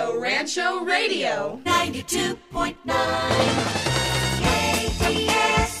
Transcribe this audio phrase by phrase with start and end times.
[0.00, 1.60] Rio Rancho Radio.
[1.64, 2.74] 92.9
[4.96, 5.78] KDSK.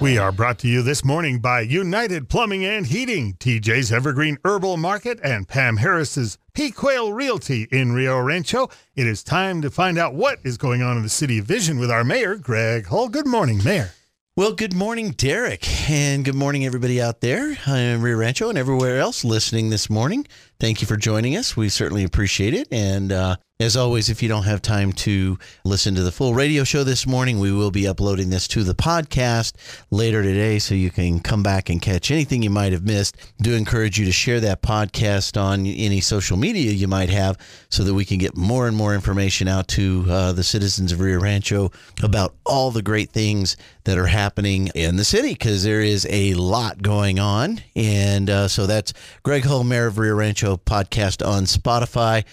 [0.00, 4.78] We are brought to you this morning by United Plumbing and Heating, TJ's Evergreen Herbal
[4.78, 6.72] Market, and Pam Harris's P.
[6.72, 8.68] Quail Realty in Rio Rancho.
[8.96, 11.78] It is time to find out what is going on in the city of Vision
[11.78, 13.08] with our mayor, Greg Hull.
[13.08, 13.92] Good morning, Mayor.
[14.34, 18.56] Well, good morning, Derek, and good morning, everybody out there uh, in Rio Rancho and
[18.56, 20.26] everywhere else listening this morning.
[20.62, 21.56] Thank you for joining us.
[21.56, 22.68] We certainly appreciate it.
[22.70, 26.64] And uh, as always, if you don't have time to listen to the full radio
[26.64, 29.54] show this morning, we will be uploading this to the podcast
[29.90, 33.16] later today so you can come back and catch anything you might have missed.
[33.40, 37.38] Do encourage you to share that podcast on any social media you might have
[37.68, 41.00] so that we can get more and more information out to uh, the citizens of
[41.00, 41.70] Rio Rancho
[42.02, 46.34] about all the great things that are happening in the city because there is a
[46.34, 47.60] lot going on.
[47.76, 52.24] And uh, so that's Greg Hull, Mayor of Rio Rancho podcast on Spotify.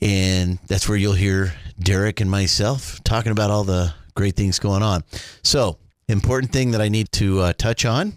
[0.00, 4.82] And that's where you'll hear Derek and myself talking about all the great things going
[4.82, 5.04] on.
[5.42, 8.12] So, important thing that I need to uh, touch on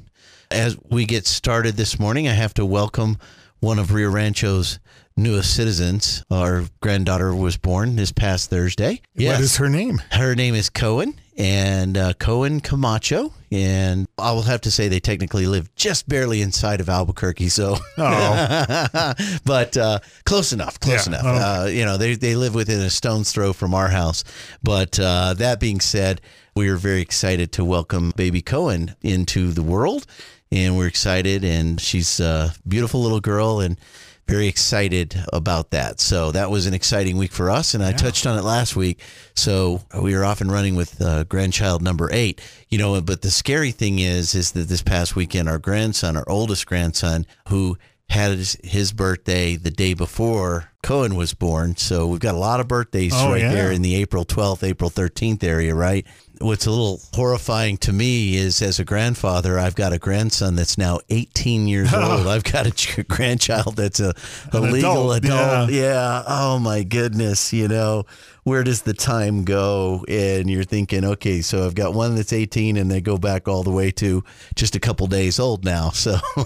[0.51, 3.17] as we get started this morning, I have to welcome
[3.59, 4.79] one of Rio Rancho's
[5.15, 6.23] newest citizens.
[6.31, 9.01] Our granddaughter was born this past Thursday.
[9.15, 10.01] What is her name?
[10.11, 13.33] Her name is Cohen and uh, Cohen Camacho.
[13.51, 17.47] And I will have to say they technically live just barely inside of Albuquerque.
[17.49, 19.13] So, Oh,
[19.45, 21.25] but uh, close enough, close Yeah, enough.
[21.25, 21.43] okay.
[21.43, 24.23] Uh, you know, they, they live within a stone's throw from our house.
[24.63, 26.19] But uh, that being said,
[26.55, 30.05] we are very excited to welcome baby Cohen into the world.
[30.51, 31.43] And we're excited.
[31.45, 33.59] And she's a beautiful little girl.
[33.61, 33.77] And
[34.27, 35.99] very excited about that.
[35.99, 38.99] So that was an exciting week for us, and I touched on it last week.
[39.35, 42.41] So we are off and running with uh, grandchild number eight.
[42.69, 46.27] You know, but the scary thing is, is that this past weekend, our grandson, our
[46.29, 47.77] oldest grandson, who
[48.09, 51.75] had his, his birthday the day before Cohen was born.
[51.75, 53.51] So we've got a lot of birthdays Oh, right yeah.
[53.53, 56.05] there in the April 12th, April 13th area, right?
[56.39, 60.77] What's a little horrifying to me is as a grandfather, I've got a grandson that's
[60.77, 62.27] now 18 years old.
[62.27, 64.13] I've got a ch- grandchild that's a,
[64.53, 65.71] a legal adult, adult.
[65.71, 66.23] Yeah.
[66.27, 67.51] Oh my goodness.
[67.53, 68.05] You know,
[68.43, 70.05] where does the time go?
[70.07, 73.63] And you're thinking, okay, so I've got one that's 18 and they go back all
[73.63, 74.23] the way to
[74.55, 75.89] just a couple days old now.
[75.89, 76.17] So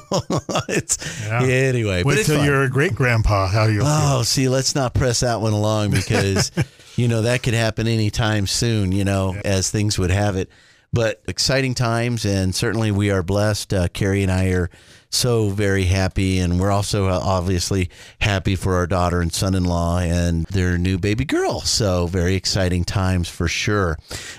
[0.69, 1.43] it's Yeah.
[1.43, 2.45] anyway, wait till fun.
[2.45, 3.47] you're a great grandpa.
[3.47, 3.83] How feel.
[3.85, 6.51] Oh, see, let's not press that one along because,
[6.95, 10.49] you know, that could happen anytime soon, you know, as things would have it.
[10.93, 13.73] But exciting times, and certainly we are blessed.
[13.73, 14.69] Uh, Carrie and I are
[15.09, 19.63] so very happy, and we're also uh, obviously happy for our daughter and son in
[19.63, 21.61] law and their new baby girl.
[21.61, 23.97] So, very exciting times for sure.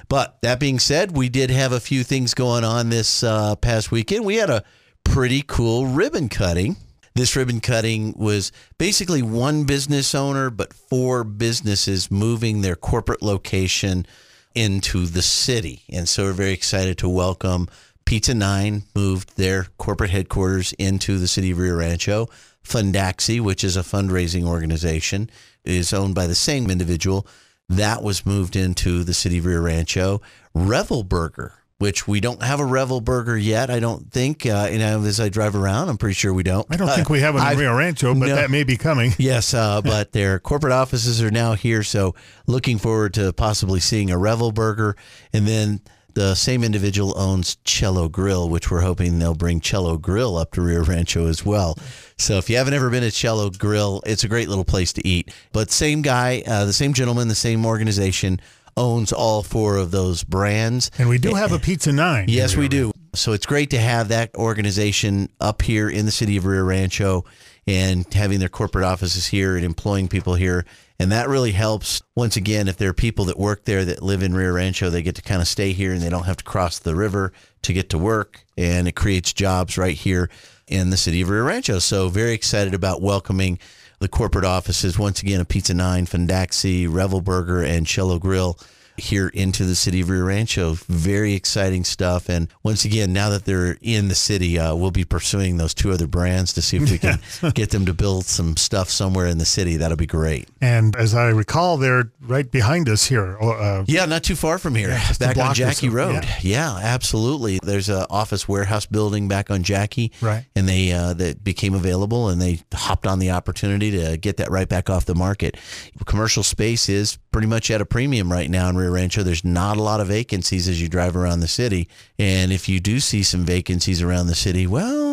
[0.08, 3.90] But that being said, we did have a few things going on this uh, past
[3.90, 4.26] weekend.
[4.26, 4.62] We had a
[5.04, 6.76] pretty cool ribbon cutting.
[7.14, 14.06] This ribbon cutting was basically one business owner, but four businesses moving their corporate location
[14.54, 15.82] into the city.
[15.90, 17.68] And so we're very excited to welcome
[18.04, 22.28] Pizza Nine moved their corporate headquarters into the city of Rio Rancho.
[22.64, 25.30] Fundaxi, which is a fundraising organization,
[25.64, 27.26] is owned by the same individual.
[27.68, 30.20] That was moved into the city of Rio Rancho.
[30.54, 34.46] Revel Burger, which we don't have a Revel Burger yet, I don't think.
[34.46, 36.64] Uh, you know, as I drive around, I'm pretty sure we don't.
[36.70, 38.36] I don't think we have one in I've- Rio Rancho, but no.
[38.36, 39.12] that may be coming.
[39.18, 42.14] Yes, uh, but their corporate offices are now here, so
[42.46, 44.96] looking forward to possibly seeing a Revel Burger,
[45.32, 45.80] and then
[46.14, 50.62] the same individual owns Cello Grill, which we're hoping they'll bring Cello Grill up to
[50.62, 51.76] Rio Rancho as well.
[52.16, 55.06] So if you haven't ever been to Cello Grill, it's a great little place to
[55.06, 55.32] eat.
[55.52, 58.40] But same guy, uh, the same gentleman, the same organization
[58.76, 60.90] owns all four of those brands.
[60.98, 62.26] And we do have a Pizza Nine.
[62.28, 62.92] Yes, we do.
[63.14, 67.24] So it's great to have that organization up here in the city of Rio Rancho
[67.66, 70.64] and having their corporate offices here and employing people here.
[70.98, 72.02] And that really helps.
[72.16, 75.02] Once again, if there are people that work there that live in Rio Rancho, they
[75.02, 77.32] get to kind of stay here and they don't have to cross the river
[77.62, 78.44] to get to work.
[78.56, 80.30] And it creates jobs right here
[80.66, 81.80] in the city of Rio Rancho.
[81.80, 83.58] So very excited about welcoming
[84.02, 84.98] the corporate offices.
[84.98, 88.58] Once again a Pizza Nine, Fundaxi, Revel Burger, and Cello Grill
[88.96, 90.74] here into the city of Rio Rancho.
[90.74, 92.28] Very exciting stuff.
[92.28, 95.90] And once again, now that they're in the city, uh, we'll be pursuing those two
[95.92, 97.18] other brands to see if we can
[97.54, 99.76] get them to build some stuff somewhere in the city.
[99.76, 100.48] That'll be great.
[100.60, 103.38] And as I recall, they're right behind us here.
[103.40, 106.26] Uh, Yeah, not too far from here, a back on Jackie Road.
[106.42, 106.78] Yeah.
[106.80, 107.58] absolutely.
[107.62, 110.44] There's a office warehouse building back on Jackie, Right.
[110.54, 114.50] And they uh, that became available, and they hopped on the opportunity to get that
[114.50, 115.56] right back off the market.
[116.04, 119.22] Commercial space is pretty much at a premium right now in Rancho.
[119.22, 121.88] There's not a lot of vacancies as you drive around the city,
[122.18, 125.12] and if you do see some vacancies around the city, well.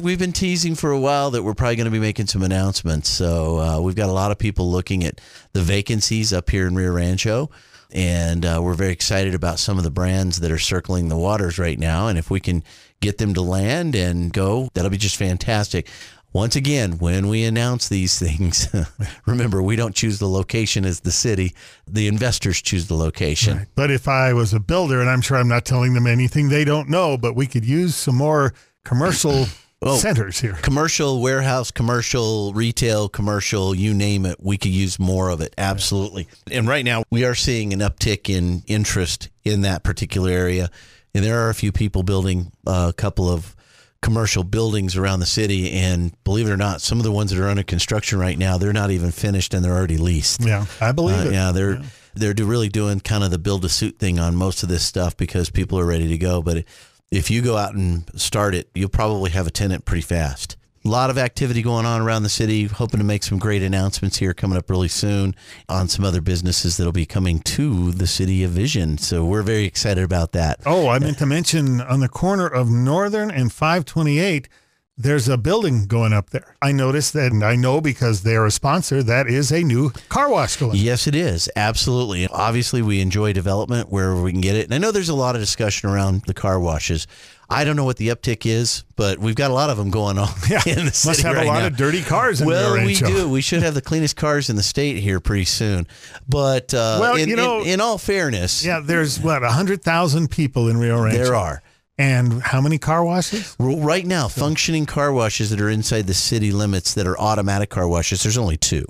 [0.00, 3.08] We've been teasing for a while that we're probably going to be making some announcements.
[3.08, 5.20] So uh, we've got a lot of people looking at
[5.52, 7.50] the vacancies up here in Rio Rancho.
[7.90, 11.58] And uh, we're very excited about some of the brands that are circling the waters
[11.58, 12.08] right now.
[12.08, 12.62] And if we can
[13.00, 15.88] get them to land and go, that'll be just fantastic.
[16.32, 18.68] Once again, when we announce these things,
[19.26, 21.54] remember we don't choose the location as the city;
[21.86, 23.58] the investors choose the location.
[23.58, 23.66] Right.
[23.74, 26.64] But if I was a builder, and I'm sure I'm not telling them anything they
[26.64, 28.52] don't know, but we could use some more
[28.84, 29.46] commercial
[29.80, 29.96] Oh.
[29.96, 30.54] centers here.
[30.54, 35.54] Commercial, warehouse, commercial, retail, commercial, you name it, we could use more of it.
[35.56, 36.26] Absolutely.
[36.50, 40.68] And right now, we are seeing an uptick in interest in that particular area.
[41.14, 43.54] And there are a few people building uh, a couple of
[44.02, 45.72] commercial buildings around the city.
[45.72, 48.58] And believe it or not, some of the ones that are under construction right now,
[48.58, 50.40] they're not even finished and they're already leased.
[50.44, 51.32] Yeah, I believe Uh, it.
[51.32, 51.82] yeah, they're
[52.14, 54.84] they're do- really doing kind of the build a suit thing on most of this
[54.84, 56.42] stuff because people are ready to go.
[56.42, 56.64] But
[57.10, 60.56] if you go out and start it, you'll probably have a tenant pretty fast.
[60.88, 62.64] A lot of activity going on around the city.
[62.64, 65.36] Hoping to make some great announcements here coming up really soon
[65.68, 68.96] on some other businesses that'll be coming to the city of Vision.
[68.96, 70.60] So we're very excited about that.
[70.64, 74.48] Oh, I meant to mention on the corner of Northern and 528,
[74.96, 76.56] there's a building going up there.
[76.62, 80.30] I noticed that, and I know because they're a sponsor, that is a new car
[80.30, 80.76] wash going.
[80.76, 81.50] Yes, it is.
[81.54, 82.26] Absolutely.
[82.28, 84.64] Obviously, we enjoy development wherever we can get it.
[84.64, 87.06] And I know there's a lot of discussion around the car washes.
[87.50, 90.18] I don't know what the uptick is, but we've got a lot of them going
[90.18, 91.66] on Yeah, in the city must have right a lot now.
[91.68, 93.26] of dirty cars in well, we do.
[93.28, 95.86] We should have the cleanest cars in the state here pretty soon.
[96.28, 100.68] But uh, Well, in, you know- in, in all fairness, Yeah, there's what, 100,000 people
[100.68, 101.16] in Rio Rancho.
[101.24, 101.62] there are.
[102.00, 103.56] And how many car washes?
[103.58, 107.88] Right now, functioning car washes that are inside the city limits that are automatic car
[107.88, 108.84] washes, there's only two.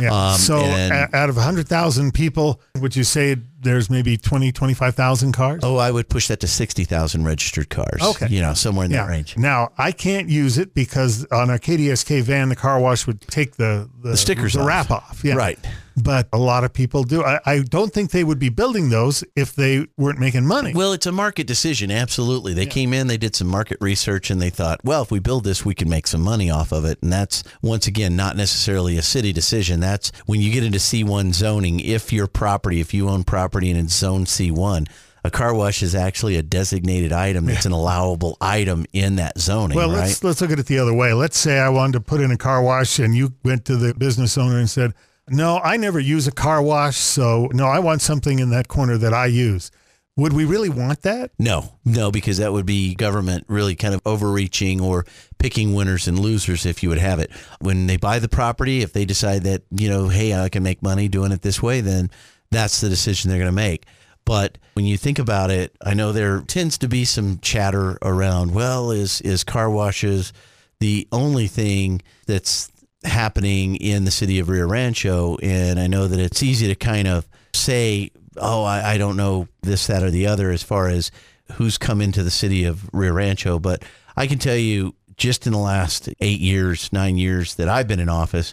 [0.00, 0.10] Yeah.
[0.32, 5.60] Um, so and- out of 100,000 people, would you say there's maybe 20, 25,000 cars?
[5.64, 8.00] Oh, I would push that to 60,000 registered cars.
[8.02, 8.26] Okay.
[8.28, 9.36] You know, somewhere in that range.
[9.36, 13.56] Now I can't use it because on a KDSK van, the car wash would take
[13.56, 14.66] the the, stickers the off.
[14.66, 15.20] wrap off.
[15.24, 15.34] Yeah.
[15.34, 15.58] Right.
[15.96, 17.24] But a lot of people do.
[17.24, 20.74] I, I don't think they would be building those if they weren't making money.
[20.74, 21.90] Well, it's a market decision.
[21.90, 22.52] Absolutely.
[22.52, 25.44] They came in, they did some market research, and they thought, well, if we build
[25.44, 26.98] this, we can make some money off of it.
[27.02, 29.80] And that's, once again, not necessarily a city decision.
[29.80, 33.80] That's when you get into C1 zoning, if your property, if you own property and
[33.80, 34.86] it's zone C1,
[35.26, 39.76] a car wash is actually a designated item that's an allowable item in that zoning,
[39.76, 39.98] well, right?
[39.98, 41.12] let's let's look at it the other way.
[41.12, 43.92] Let's say I wanted to put in a car wash, and you went to the
[43.92, 44.94] business owner and said,
[45.28, 48.98] "No, I never use a car wash, so no, I want something in that corner
[48.98, 49.70] that I use."
[50.18, 51.32] Would we really want that?
[51.38, 55.04] No, no, because that would be government really kind of overreaching or
[55.38, 57.30] picking winners and losers if you would have it.
[57.60, 60.82] When they buy the property, if they decide that, you know, hey, I can make
[60.82, 62.10] money doing it this way, then
[62.50, 63.84] that's the decision they're going to make.
[64.24, 68.54] But when you think about it, I know there tends to be some chatter around,
[68.54, 70.32] well, is is car washes
[70.80, 72.70] the only thing that's
[73.06, 75.36] happening in the city of Rio Rancho?
[75.42, 79.48] And I know that it's easy to kind of say, oh, I, I don't know
[79.62, 81.10] this, that, or the other as far as
[81.52, 83.58] who's come into the city of Rio Rancho.
[83.58, 83.84] But
[84.16, 88.00] I can tell you, just in the last eight years, nine years that I've been
[88.00, 88.52] in office,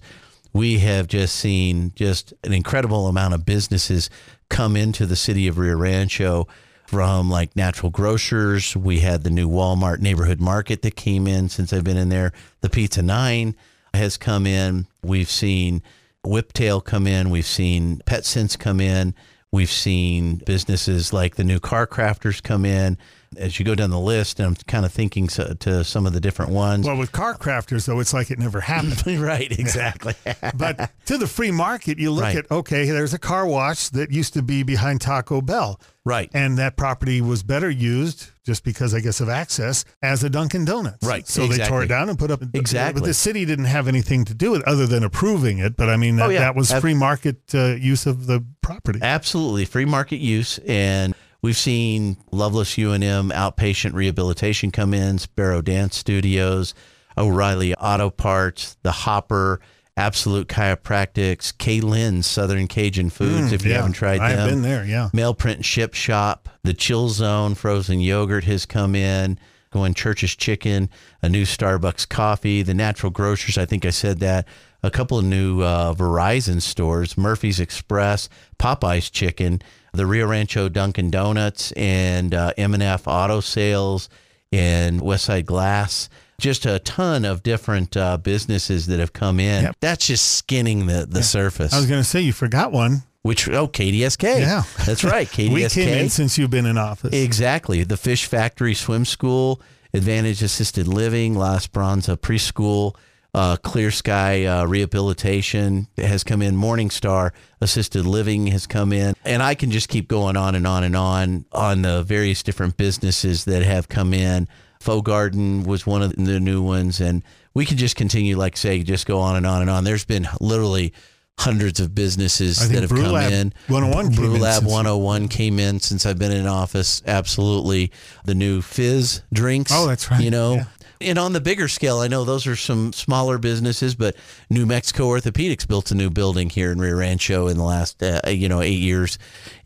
[0.54, 4.10] we have just seen just an incredible amount of businesses
[4.50, 6.48] come into the city of Rio Rancho
[6.86, 8.78] from like natural grocers.
[8.78, 12.32] We had the new Walmart neighborhood market that came in since I've been in there.
[12.62, 13.56] The Pizza Nine
[13.94, 14.88] has come in.
[15.01, 15.81] We've seen
[16.25, 17.30] Whiptail come in.
[17.30, 19.14] We've seen Petsense come in.
[19.52, 22.97] We've seen businesses like the new Car Crafters come in.
[23.37, 26.13] As you go down the list, and I'm kind of thinking so, to some of
[26.13, 26.85] the different ones.
[26.85, 29.06] Well, with car crafters, though, it's like it never happened.
[29.21, 30.13] right, exactly.
[30.56, 32.37] but to the free market, you look Right.
[32.37, 35.80] at okay, there's a car wash that used to be behind Taco Bell.
[36.06, 36.30] Right.
[36.33, 40.66] And that property was better used just because I guess of access as a Dunkin'
[40.66, 41.07] Donuts.
[41.07, 42.99] Right, So they tore it down and put up Exactly.
[42.99, 45.78] But the city didn't have anything to do with it other than approving it.
[45.78, 46.40] But I mean that, Oh, yeah.
[46.40, 48.99] that was free market uh, use of the property.
[49.02, 55.95] Absolutely, free market use, and we've seen Lovelace UNM outpatient rehabilitation come in, Sparrow Dance
[55.95, 56.73] Studios,
[57.16, 59.59] O'Reilly Auto Parts, the Hopper,
[59.95, 63.52] Absolute Chiropractics, K Lynn's Southern Cajun Foods.
[63.52, 64.40] if you Mm, Yeah, haven't tried them.
[64.40, 64.83] I've been there.
[64.83, 65.09] Yeah.
[65.14, 69.38] Mail Print and Ship Shop, the Chill Zone frozen yogurt has come in.
[69.71, 70.88] Going Church's Chicken,
[71.23, 73.57] a new Starbucks coffee, the Natural Grocers.
[73.57, 74.47] I think I said that.
[74.83, 81.12] A couple of new uh, Verizon stores, Murphy's Express, Popeye's Chicken, the Rio Rancho Dunkin'
[81.12, 84.09] Donuts, and uh, M&F Auto Sales,
[84.52, 86.09] and Westside Glass.
[86.40, 89.64] Just a ton of different uh, businesses that have come in.
[89.64, 89.76] Yep.
[89.80, 91.73] That's just skinning the, the surface.
[91.73, 93.04] I was going to say you forgot one.
[93.21, 94.42] Which oh KDSK.
[94.42, 94.64] Yeah.
[94.85, 95.28] that's right.
[95.28, 95.50] KDSK.
[95.54, 97.14] We came in since you've been in office.
[97.14, 97.83] Exactly.
[97.85, 99.62] The Fish Factory Swim School
[99.94, 102.95] Advantage Assisted Living, La Esperanza Preschool,
[103.33, 106.56] uh, Clear Sky uh, Rehabilitation has come in.
[106.56, 109.16] Morningstar Assisted Living has come in.
[109.25, 112.78] And I can just keep going on and on and on on the various different
[112.78, 114.47] businesses that have come in.
[114.80, 116.99] Faux Garden was one of the new ones.
[116.99, 117.23] And
[117.54, 119.83] we can just continue, like say, just go on and on and on.
[119.83, 120.94] There's been literally
[121.40, 123.54] hundreds of businesses that have Brew come Lab in.
[123.68, 127.02] 101 came Brew Lab since- 101 came in since I've been in office.
[127.07, 127.92] Absolutely.
[128.25, 129.71] The new Fiiz drinks.
[129.73, 130.21] Oh, that's right.
[130.21, 130.66] You know, Yeah.
[131.02, 134.16] And on the bigger scale, I know those are some smaller businesses, but
[134.50, 138.21] New Mexico Orthopedics built a new building here in Rio Rancho in the last, uh,
[138.28, 139.18] you know, eight years.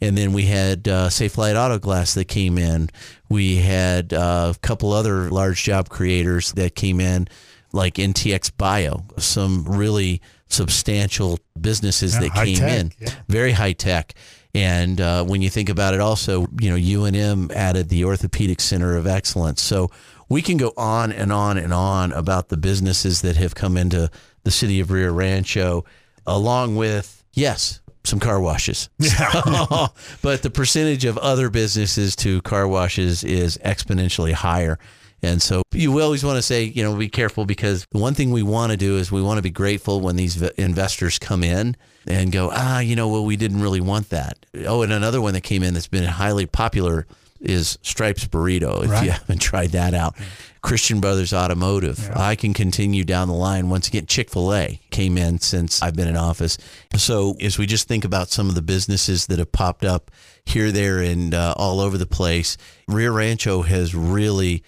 [0.01, 2.89] And then we had uh, Safelite Auto Glass that came in.
[3.29, 7.27] We had uh, a couple other large job creators that came in,
[7.71, 13.09] like NTX Bio, some really substantial businesses Yeah, that came tech, in yeah.
[13.27, 14.13] very high tech.
[14.55, 18.95] And uh, when you think about it, also, you know, UNM added the Orthopedic Center
[18.95, 19.61] of Excellence.
[19.61, 19.91] So
[20.29, 24.09] we can go on and on and on about the businesses that have come into
[24.43, 25.85] the city of Rio Rancho,
[26.25, 28.89] along with, yes, some car washes.
[28.99, 29.87] Yeah.
[30.21, 34.79] but the percentage of other businesses to car washes is exponentially higher.
[35.23, 38.31] And so you always want to say, you know, be careful because the one thing
[38.31, 41.43] we want to do is we want to be grateful when these v- investors come
[41.43, 44.45] in and go, ah, you know, well, we didn't really want that.
[44.65, 47.07] Oh, and another one that came in that's been highly popular
[47.39, 48.83] is Stripes Burrito.
[48.83, 49.05] If Right.
[49.05, 50.15] you haven't tried that out,
[50.61, 52.09] Christian Brothers Automotive.
[52.15, 53.69] I can continue down the line.
[53.69, 56.57] Once again, Chick fil A came in since I've been in office.
[56.95, 60.11] So, as we just think about some of the businesses that have popped up
[60.45, 64.63] here, there, and uh, all over the place, Rio Rancho has really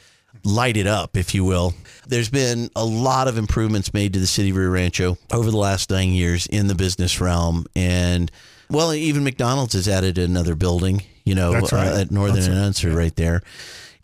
[0.46, 1.74] lighted up, if you will.
[2.08, 5.58] There's been a lot of improvements made to the city of Rio Rancho over the
[5.58, 7.66] last nine years in the business realm.
[7.76, 8.32] And,
[8.70, 11.72] well, even McDonald's has added another building, you know, right.
[11.72, 13.04] uh, at Northern That's and right.
[13.04, 13.44] Right there.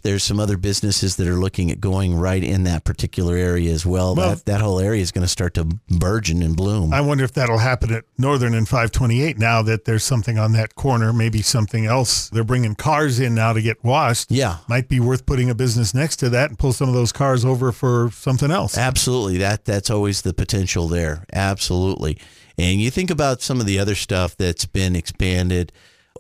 [0.04, 3.88] There's some other businesses that are looking at going right in that particular area as
[3.88, 4.14] well.
[4.14, 6.94] Well- that, that whole area is going to start to burgeon and bloom.
[6.94, 10.76] I wonder if that'll happen at Northern and 528 now that there's something on that
[10.76, 12.30] corner, maybe something else.
[12.30, 14.30] They're bringing cars in now to get washed.
[14.32, 17.12] yeah, Might be worth putting a business next to that and pull some of those
[17.12, 18.78] cars over for something else.
[18.78, 19.40] Absolutely.
[19.40, 21.26] That that's always the potential there.
[21.34, 22.20] Absolutely.
[22.60, 25.72] And you think about some of the other stuff that's been expanded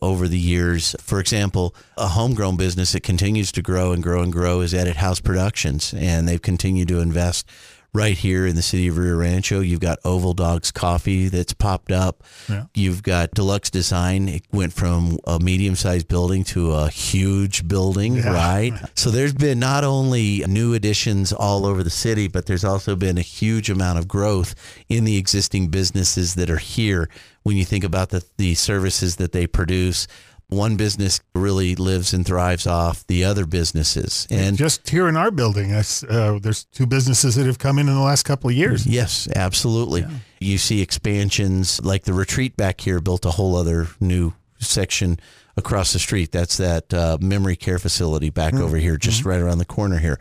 [0.01, 0.95] over the years.
[0.99, 4.97] For example, a homegrown business that continues to grow and grow and grow is Edit
[4.97, 7.47] House Productions, and they've continued to invest
[7.95, 9.61] right here in the city of Rio Rancho.
[9.61, 12.23] You've got Oval Dogs Coffee that's popped up.
[12.49, 12.65] Yeah.
[12.73, 14.27] You've got Deluxe Design.
[14.27, 18.33] It went from a medium-sized building to a huge building, Yeah.
[18.33, 18.73] right?
[18.95, 23.17] So there's been not only new additions all over the city, but there's also been
[23.17, 24.55] a huge amount of growth
[24.89, 27.09] in the existing businesses that are here.
[27.43, 30.07] When you think about the, the services that they produce,
[30.47, 34.27] one business really lives and thrives off the other businesses.
[34.29, 37.87] And Just here in our building, I uh, there's two businesses that have come in
[37.87, 38.85] in the last couple of years.
[38.85, 40.05] Yes, absolutely.
[40.39, 45.19] You see expansions like the retreat back here built a whole other new section
[45.57, 46.31] across the street.
[46.31, 50.19] That's that uh, memory care facility back over here, just right around the corner here.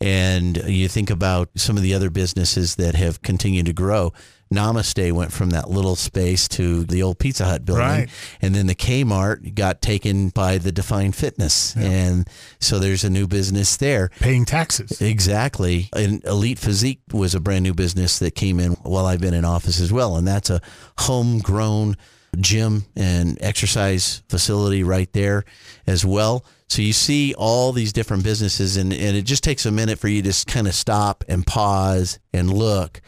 [0.00, 4.12] And you think about some of the other businesses that have continued to grow.
[4.52, 7.84] Namaste went from that little space to the old Pizza Hut building.
[7.84, 8.08] Right.
[8.40, 11.76] And then the Kmart got taken by the Define Fitness.
[11.76, 12.28] And
[12.60, 14.10] so there's a new business there.
[14.20, 15.00] Paying taxes.
[15.00, 15.88] Exactly.
[15.94, 19.44] And Elite Physique was a brand new business that came in while I've been in
[19.44, 20.16] office as well.
[20.16, 20.60] And that's a
[20.98, 21.96] homegrown
[22.40, 25.44] gym and exercise facility right there
[25.86, 26.44] as well.
[26.68, 30.08] So you see all these different businesses, and, and it just takes a minute for
[30.08, 33.00] you to just kind of stop and pause and look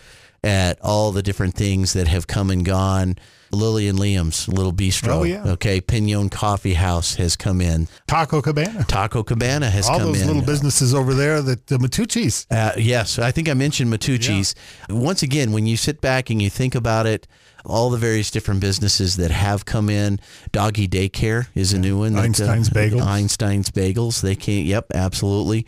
[0.47, 3.17] at all the different things that have come and gone.
[3.53, 5.09] Lily and Liam's Little Bistro.
[5.09, 5.45] Oh, yeah.
[5.47, 5.81] Okay.
[5.81, 7.88] Pinon Coffee House has come in.
[8.07, 8.85] Taco Cabana.
[8.85, 12.47] Taco Cabana has All come those little businesses over there that the Matucci's.
[12.50, 14.55] Uh, yes, I think I mentioned Matucci's.
[14.91, 17.26] Once again, when you sit back and you think about it,
[17.65, 20.21] all the various different businesses that have come in.
[20.53, 22.12] Doggy Daycare is a new one.
[22.15, 23.03] that, uh, Einstein's Bagels.
[23.05, 24.21] Einstein's Bagels.
[24.23, 24.67] They can't.
[24.67, 25.67] Yep, absolutely.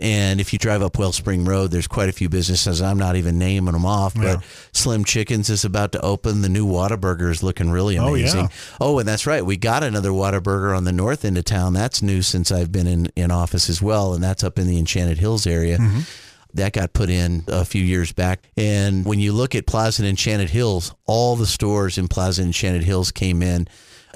[0.00, 2.82] And if you drive up Wellspring Road, there's quite a few businesses.
[2.82, 4.36] I'm not even naming them off, Yeah.
[4.36, 6.42] but Slim Chickens is about to open.
[6.42, 8.22] The new Whataburger is looking really Oh, yeah.
[8.24, 8.50] amazing.
[8.80, 9.46] Oh, and that's right.
[9.46, 11.74] We got another Whataburger on the north end of town.
[11.74, 14.78] That's new since I've been in, in office as well, and that's up in the
[14.80, 15.78] Enchanted Hills area.
[15.78, 16.00] Mm-hmm.
[16.54, 18.48] That got put in a few years back.
[18.56, 22.48] And when you look at Plaza and Enchanted Hills, all the stores in Plaza and
[22.48, 23.66] Enchanted Hills came in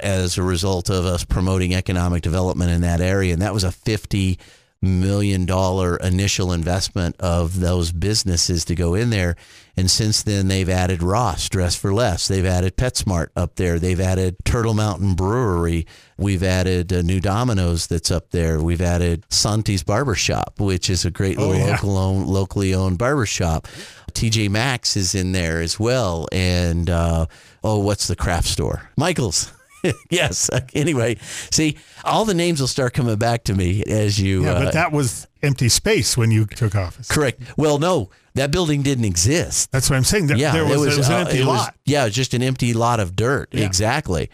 [0.00, 3.32] as a result of us promoting economic development in that area.
[3.32, 4.38] And that was a 50
[4.80, 9.34] million dollar initial investment of those businesses to go in there
[9.76, 12.26] And since then, they've added Ross, Dress for Less.
[12.26, 13.78] They've added PetSmart up there.
[13.78, 15.86] They've added Turtle Mountain Brewery.
[16.16, 18.60] We've added uh, New Domino's that's up there.
[18.60, 21.70] We've added Santi's Barbershop, which is a great Oh, little yeah.
[21.74, 23.68] local owned, locally owned barbershop.
[24.14, 26.26] TJ Maxx is in there as well.
[26.32, 27.26] And, uh,
[27.62, 28.90] oh, what's the craft store?
[28.96, 29.52] Michael's.
[30.10, 30.50] yes.
[30.74, 31.16] Anyway,
[31.50, 34.44] see, all the names will start coming back to me as you.
[34.44, 37.08] Yeah, uh, but that was empty space when you took office.
[37.08, 37.40] correct.
[37.56, 39.70] Well, no, that building didn't exist.
[39.70, 40.26] That's what I'm saying.
[40.28, 41.74] There, Yeah, there was, it was, it was an uh, empty was- lot.
[41.84, 43.48] yeah, it was just an empty lot of dirt.
[43.52, 43.64] Yeah.
[43.64, 44.30] Exactly.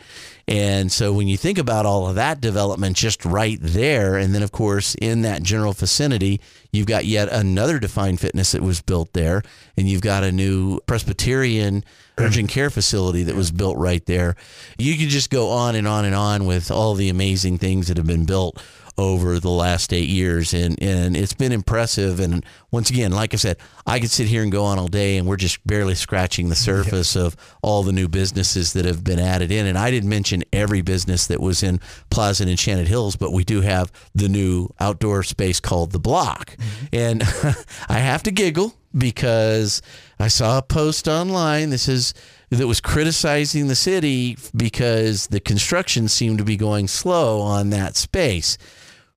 [0.47, 4.43] And so when you think about all of that development just right there, and then
[4.43, 6.39] of course in that general vicinity,
[6.71, 9.43] you've got yet another defined fitness that was built there,
[9.79, 11.83] and you've got a new Presbyterian
[12.19, 14.37] urgent care facility that was built right there.
[14.79, 17.97] You could just go on and on and on with all the amazing things that
[17.97, 18.61] have been built
[18.97, 20.55] over the last eight years.
[20.55, 22.21] And and it's been impressive.
[22.21, 23.57] And once again like i said
[23.87, 26.55] i could sit here and go on all day and we're just barely scratching the
[26.57, 29.67] surface of all the new businesses that have been added in.
[29.67, 31.81] And i didn't mention every business that was in
[32.11, 36.57] plaza and enchanted hills but we do have the new outdoor space called the block.
[36.57, 36.87] Mm-hmm.
[36.93, 37.23] And
[37.89, 39.83] i have to giggle because
[40.19, 42.15] i saw a post online this is
[42.55, 47.97] that was criticizing the city because the construction seemed to be going slow on that
[47.97, 48.57] space.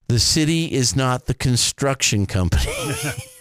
[0.08, 2.72] The city is not the construction company.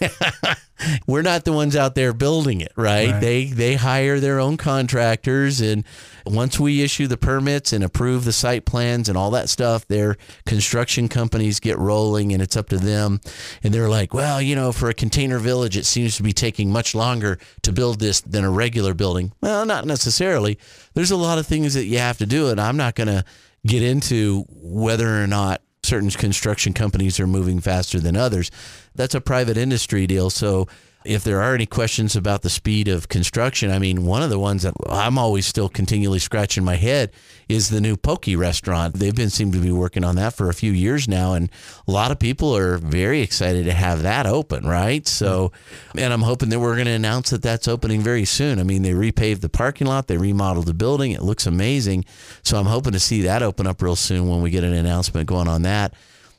[1.07, 3.11] We're not the ones out there building it, right?
[3.11, 3.19] Right.
[3.19, 5.83] They they hire their own contractors and
[6.25, 10.17] once we issue the permits and approve the site plans and all that stuff, their
[10.45, 13.21] construction companies get rolling and it's up to them.
[13.63, 16.71] And they're like, well, you know, for a container village, it seems to be taking
[16.71, 19.31] much longer to build this than a regular building.
[19.41, 20.59] Well, not necessarily.
[20.93, 23.23] There's a lot of things that you have to do, and I'm not going to
[23.65, 28.51] get into whether or not certain construction companies are moving faster than others.
[28.95, 30.29] That's a private industry deal.
[30.29, 30.67] So
[31.07, 34.37] if there are any questions about the speed of construction, I mean, one of the
[34.37, 37.11] ones that I'm always still continually scratching my head
[37.47, 38.95] is the new Pokey restaurant.
[38.95, 41.49] They've been seem to be working on that for a few years now, and
[41.87, 45.07] a lot of people are very excited to have that open, right?
[45.07, 45.53] So,
[45.97, 48.59] and I'm hoping that we're going to announce that that's opening very soon.
[48.59, 52.03] I mean, they repaved the parking lot, they remodeled the building, it looks amazing.
[52.43, 55.27] So I'm hoping to see that open up real soon when we get an announcement
[55.27, 55.93] going on that.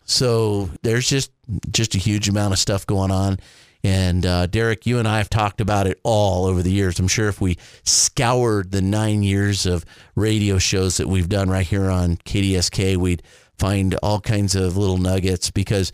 [0.05, 1.31] So there's just
[1.71, 3.39] just a huge amount of stuff going on.
[3.85, 6.99] And uh, Derek, you and I have talked about it all over the years.
[6.99, 9.85] I'm sure if we scoured the nine years of
[10.17, 13.23] radio shows that we've done right here on KDSK, we'd
[13.57, 15.93] find all kinds of little nuggets because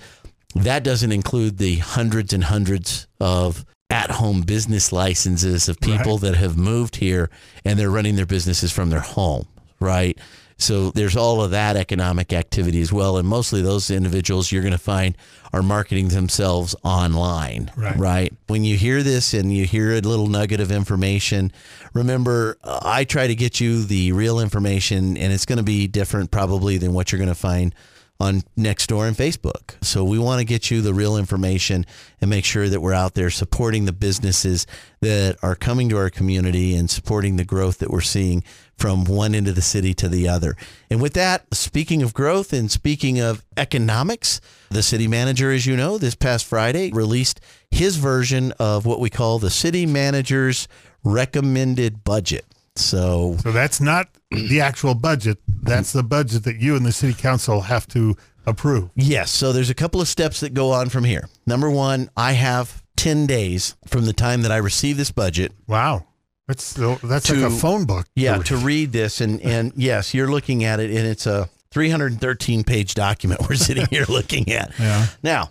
[0.54, 6.34] that doesn't include the hundreds and hundreds of at home business licenses of people that
[6.34, 7.30] have moved here
[7.64, 9.46] and they're running their businesses from their home,
[9.78, 10.18] right?
[10.56, 13.16] So there's all of that economic activity as well.
[13.18, 15.16] And mostly those individuals you're going to find
[15.52, 17.96] are marketing themselves online, Right.
[17.98, 18.32] right?
[18.46, 21.52] When you hear this and you hear a little nugget of information,
[21.92, 25.86] remember, uh, I try to get you the real information, and it's going to be
[25.86, 27.74] different probably than what you're going to find
[28.20, 29.74] on Nextdoor and Facebook.
[29.82, 31.84] So we want to get you the real information
[32.20, 34.66] and make sure that we're out there supporting the businesses
[35.00, 38.44] that are coming to our community and supporting the growth that we're seeing
[38.78, 40.56] from one end of the city to the other.
[40.90, 45.76] And with that, speaking of growth and speaking of economics, the city manager, as you
[45.76, 50.68] know, this past Friday released his version of what we call the city manager's
[51.02, 52.46] recommended budget.
[52.76, 55.38] So So that's not the actual budget.
[55.62, 58.90] That's the budget that you and the city council have to approve.
[58.94, 59.30] Yes.
[59.30, 61.28] So there's a couple of steps that go on from here.
[61.46, 65.52] Number one, I have 10 days from the time that I receive this budget.
[65.66, 66.06] Wow.
[66.46, 68.06] That's that's To- like a phone book.
[68.14, 68.38] Yeah.
[68.38, 69.20] To read this.
[69.20, 73.86] And, and yes, you're looking at it and it's a 313 page document we're sitting
[73.90, 74.72] here looking at.
[74.78, 75.06] Yeah.
[75.22, 75.50] Now,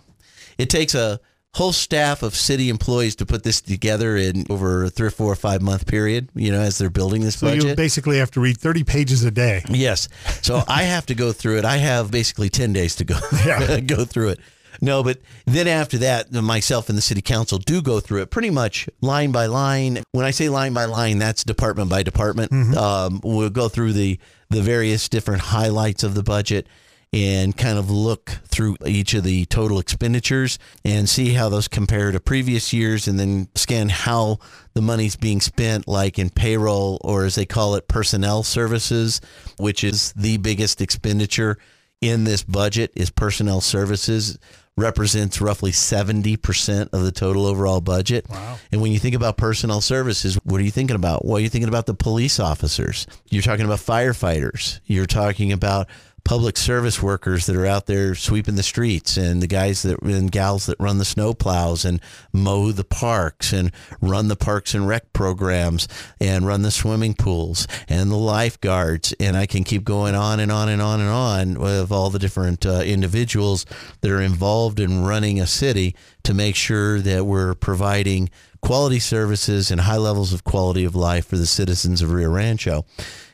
[0.58, 1.20] it takes a
[1.54, 5.32] whole staff of city employees to put this together in over a three or four
[5.32, 7.64] or five month period, you know, as they're building this So budget.
[7.64, 9.62] you basically have to read 30 pages a day.
[9.68, 10.08] Yes.
[10.42, 11.64] So I have to go through it.
[11.64, 13.80] I have basically 10 days to go Yeah.
[13.86, 14.40] go through it.
[14.80, 18.50] No, but then after that, myself and the city council do go through it pretty
[18.50, 20.02] much line by line.
[20.10, 22.52] When I say line by line, that's department by department.
[22.76, 24.18] Um, we'll go through the
[24.50, 26.66] the various different highlights of the budget
[27.14, 32.10] and kind of look through each of the total expenditures and see how those compare
[32.10, 34.36] to previous years and then scan how
[34.72, 39.20] the money's being spent like in payroll or as they call it personnel services
[39.58, 41.56] which is the biggest expenditure
[42.00, 44.36] in this budget is personnel services
[44.76, 48.26] represents roughly 70% of the total overall budget.
[48.28, 48.58] Wow.
[48.72, 51.24] And when you think about personnel services, what are you thinking about?
[51.24, 53.06] Well, you're thinking about the police officers.
[53.30, 54.80] You're talking about firefighters.
[54.86, 55.86] You're talking about
[56.24, 60.32] public service workers that are out there sweeping the streets and the guys that and
[60.32, 62.00] gals that run the snow plows and
[62.32, 65.86] mow the parks and run the parks and rec programs
[66.20, 70.50] and run the swimming pools and the lifeguards and I can keep going on and
[70.50, 73.66] on and on and on with all the different uh, individuals
[74.00, 78.30] that are involved in running a city to make sure that we're providing
[78.62, 82.86] quality services and high levels of quality of life for the citizens of Rio Rancho.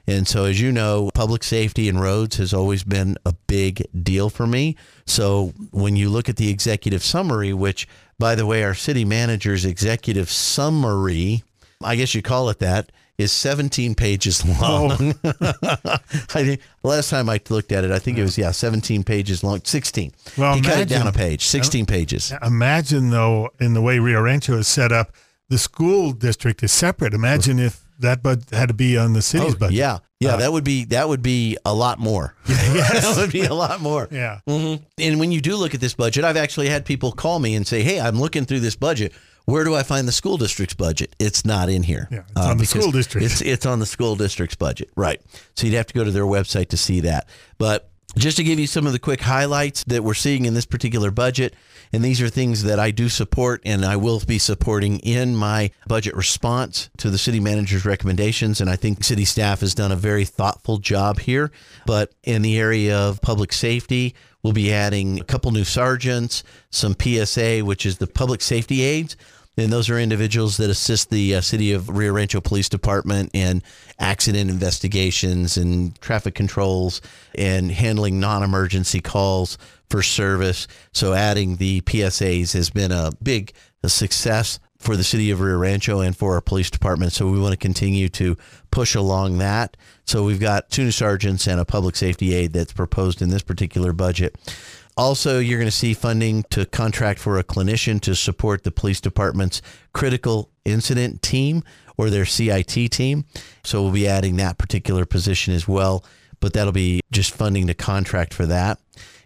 [0.06, 4.30] And so, as you know, public safety and roads has always been a big deal
[4.30, 4.76] for me.
[5.06, 7.86] So, when you look at the executive summary, which,
[8.18, 11.44] by the way, our city manager's executive summary,
[11.82, 15.14] I guess you call it that, is 17 pages long.
[15.22, 15.30] Oh.
[16.34, 19.44] I think last time I looked at it, I think it was yeah, 17 pages
[19.44, 20.12] long, 16.
[20.36, 22.32] Well, he imagine, cut it down a page, 16 pages.
[22.42, 25.12] Imagine though, in the way Rio Rancho is set up,
[25.48, 27.12] the school district is separate.
[27.12, 29.76] Imagine if that but had to be on the city's oh, budget.
[29.76, 32.34] Yeah, yeah, uh, that would be that would be a lot more.
[32.70, 33.16] Yes.
[33.16, 34.08] that would be a lot more.
[34.12, 34.40] Yeah.
[34.46, 34.84] Mm-hmm.
[34.98, 37.66] And when you do look at this budget, I've actually had people call me and
[37.66, 39.12] say, "Hey, I'm looking through this budget.
[39.46, 41.16] Where do I find the school district's budget?
[41.18, 42.06] It's not in here.
[42.10, 43.24] Yeah, it's uh, on the school district.
[43.24, 45.20] It's it's on the school district's budget, right?
[45.54, 47.28] So you'd have to go to their website to see that.
[47.58, 50.66] But just to give you some of the quick highlights that we're seeing in this
[50.66, 51.54] particular budget,
[51.92, 55.70] and these are things that I do support and I will be supporting in my
[55.86, 58.60] budget response to the city manager's recommendations.
[58.60, 61.50] And I think city staff has done a very thoughtful job here.
[61.86, 66.94] But in the area of public safety, we'll be adding a couple new sergeants, some
[67.00, 69.16] PSA, which is the public safety aides
[69.60, 73.62] and those are individuals that assist the uh, city of Rio Rancho Police Department in
[73.98, 77.00] accident investigations and traffic controls
[77.34, 80.66] and handling non emergency calls for service.
[80.92, 83.52] So, adding the PSAs has been a big
[83.86, 87.12] success for the city of Rio Rancho and for our police department.
[87.12, 88.36] So, we want to continue to
[88.70, 89.76] push along that.
[90.06, 93.42] So, we've got two new sergeants and a public safety aide that's proposed in this
[93.42, 94.36] particular budget.
[95.00, 99.00] Also, you're going to see funding to contract for a clinician to support the police
[99.00, 99.62] department's
[99.94, 101.64] critical incident team
[101.96, 103.24] or their CIT team.
[103.64, 106.04] So we'll be adding that particular position as well,
[106.38, 108.78] but that'll be just funding to contract for that.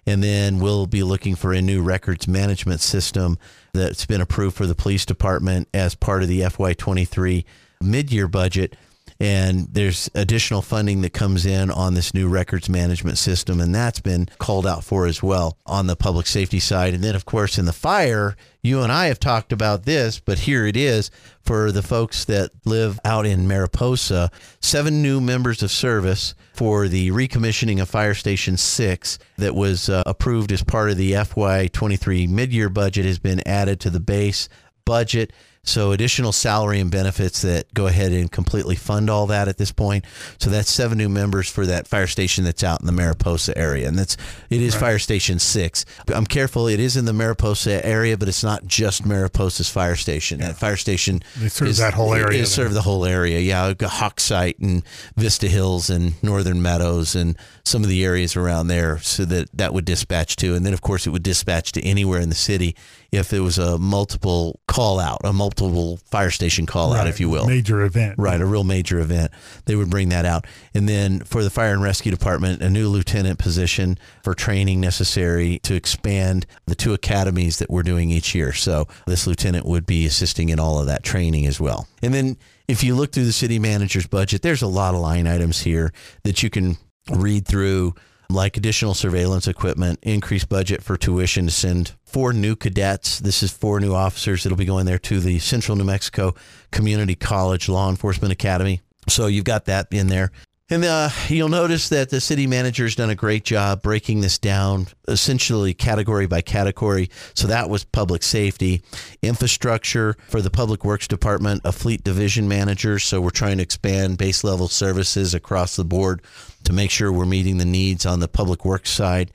[0.07, 3.37] And then we'll be looking for a new records management system
[3.73, 7.45] that's been approved for the police department as part of the FY23
[7.81, 8.77] mid year budget
[9.25, 14.01] and there's additional funding that comes in on this new records management system, and that's
[14.01, 16.93] been called out for as well on the public safety side.
[16.93, 20.41] And then, of course, in the fire, you and I have talked about this, but
[20.41, 21.11] here it is
[21.41, 27.11] for the folks that live out in Mariposa seven new members of service for the
[27.11, 32.53] recommissioning of Fire Station 6 that was uh, approved as part of the FY23 mid
[32.53, 34.51] year budget has been added to the base
[34.85, 35.33] budget.
[35.65, 39.73] So additional salary and benefits that go ahead and completely fund all that at this
[39.73, 40.05] point.
[40.39, 43.89] So that's seven new members for that fire station that's out in the Mariposa area,
[43.89, 44.17] and that's
[44.51, 44.81] it is right.
[44.81, 45.85] Fire Station Six.
[46.09, 50.41] I'm careful; it is in the Mariposa area, but it's not just Mariposa's fire station.
[50.41, 50.49] Yeah.
[50.49, 52.43] That fire station they serve is, that whole area.
[52.43, 53.41] It serve the whole area.
[53.41, 54.83] Yeah, Hawksite and
[55.17, 59.73] Vista Hills and Northern Meadows and some of the areas around there, so that that
[59.73, 62.77] would dispatch to, and then of course it would dispatch to anywhere in the city
[63.17, 67.01] if it was a multiple call out, a multiple fire station call right.
[67.01, 67.47] out, if you will.
[67.47, 68.17] Major event.
[68.19, 69.31] Right, a real major event.
[69.67, 70.47] They would bring that out.
[70.75, 75.59] And then for the fire and rescue department, a new lieutenant position for training necessary
[75.61, 78.53] to expand the two academies that we're doing each year.
[78.53, 81.87] So this lieutenant would be assisting in all of that training as well.
[82.03, 82.37] And then
[82.69, 85.93] if you look through the city manager's budget, there's a lot of line items here
[86.23, 86.77] that you can
[87.11, 87.95] read through
[88.35, 93.21] like additional surveillance equipment, increased budget for tuition to send four new cadets.
[93.21, 96.35] This is four new officers that'll be going there to the Central New Mexico
[96.71, 98.81] Community College Law Enforcement Academy.
[99.09, 100.33] So you've got that in there.
[100.71, 104.39] And uh, you'll notice that the city manager has done a great job breaking this
[104.39, 107.11] down essentially category by category.
[107.35, 108.83] So that was public safety,
[109.21, 112.99] infrastructure for the public works department, a fleet division manager.
[112.99, 116.23] So we're trying to expand base level services across the board
[116.65, 119.33] to make sure we're meeting the needs on the public works side.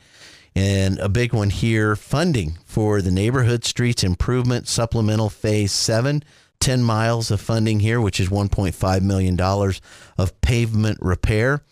[0.55, 6.23] And a big one here funding for the neighborhood streets improvement supplemental phase seven.
[6.59, 9.39] 10 miles of funding here, which is $1.5 million
[10.17, 11.63] of pavement repair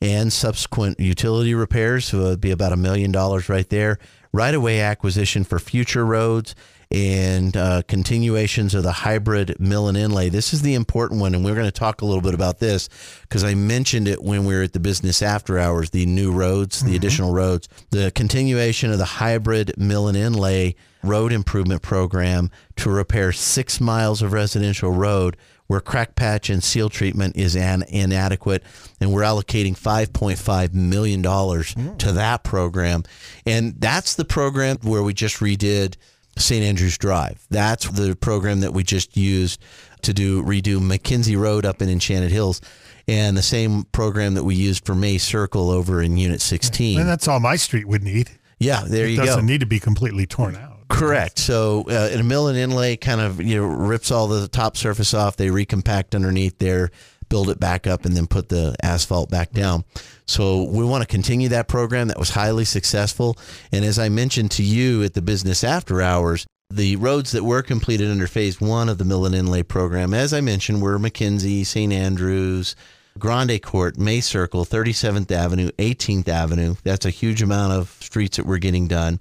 [0.00, 2.06] and subsequent utility repairs.
[2.06, 3.98] So it would be about a million dollars right there.
[4.34, 6.54] Right away acquisition for future roads
[6.92, 10.28] and uh, continuations of the hybrid mill and inlay.
[10.28, 12.90] This is the important one, and we're going to talk a little bit about this
[13.22, 15.90] because I mentioned it when we were at the business after hours.
[15.90, 16.96] The new roads, the mm-hmm.
[16.96, 23.32] additional roads, the continuation of the hybrid mill and inlay road improvement program to repair
[23.32, 25.36] six miles of residential road
[25.66, 28.62] where crack patch and seal treatment is an inadequate,
[29.00, 31.96] and we're allocating 5.5 million dollars hmm.
[31.96, 33.04] to that program,
[33.46, 35.96] and that's the program where we just redid
[36.36, 36.64] St.
[36.64, 37.46] Andrews Drive.
[37.50, 39.62] That's the program that we just used
[40.02, 42.60] to do redo McKenzie Road up in Enchanted Hills.
[43.08, 47.00] And the same program that we used for May Circle over in Unit 16.
[47.00, 48.30] And that's all my street would need.
[48.58, 49.26] yeah, there it you go.
[49.26, 50.71] doesn't need to be completely torn out.
[50.92, 51.38] Correct.
[51.38, 54.76] So, uh, in a mill and inlay kind of you know rips all the top
[54.76, 55.36] surface off.
[55.36, 56.90] They recompact underneath there,
[57.28, 59.84] build it back up, and then put the asphalt back down.
[60.26, 63.36] So, we want to continue that program that was highly successful.
[63.72, 67.62] And as I mentioned to you at the business after hours, the roads that were
[67.62, 71.66] completed under phase one of the mill and inlay program, as I mentioned, were McKenzie,
[71.66, 71.92] St.
[71.92, 72.76] Andrews.
[73.18, 76.76] Grande Court, May Circle, 37th Avenue, 18th Avenue.
[76.82, 79.20] That's a huge amount of streets that we're getting done.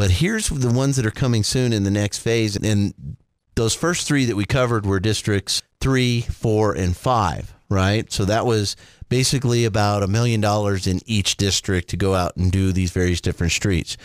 [0.00, 2.56] But here's the ones that are coming soon in the next phase.
[2.56, 3.18] And
[3.54, 8.10] those first three that we covered were districts three, four, and five, right?
[8.10, 8.76] So that was
[9.10, 13.20] basically about a million dollars in each district to go out and do these various
[13.20, 13.98] different streets.